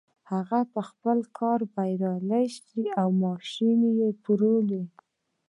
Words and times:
هغه 0.31 0.59
په 0.73 0.81
خپل 0.89 1.17
کار 1.37 1.59
بريالی 1.75 2.45
شو 2.55 2.79
او 3.01 3.07
ماشين 3.23 3.79
يې 3.85 3.95
وپلوره. 4.09 4.81